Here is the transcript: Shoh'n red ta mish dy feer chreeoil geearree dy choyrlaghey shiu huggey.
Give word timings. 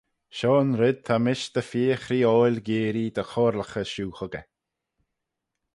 Shoh'n 0.37 0.71
red 0.81 0.97
ta 1.05 1.15
mish 1.25 1.45
dy 1.53 1.63
feer 1.69 1.97
chreeoil 2.05 2.55
geearree 2.67 3.13
dy 3.15 3.23
choyrlaghey 3.31 3.87
shiu 3.93 4.09
huggey. 4.19 4.45